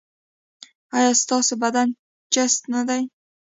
ایا 0.97 1.11
ستاسو 1.21 1.53
بدن 1.63 1.89
چست 2.33 2.61
نه 2.73 2.81
دی؟ 2.87 3.01